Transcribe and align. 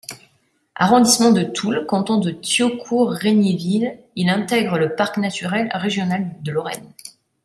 Arrondissement 0.73 1.29
de 1.31 1.43
Toul, 1.43 1.85
canton 1.85 2.17
de 2.17 2.31
Thiaucourt-Regniéville, 2.31 3.99
il 4.15 4.29
intègre 4.29 4.79
le 4.79 4.95
parc 4.95 5.17
naturel 5.19 5.69
régional 5.75 6.31
de 6.41 6.51
Lorraine. 6.51 6.91